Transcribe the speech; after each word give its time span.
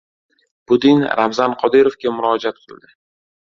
Putin 0.71 1.05
Ramzan 1.21 1.55
Qodirovga 1.67 2.17
murojaat 2.19 2.61
qildi 2.67 2.95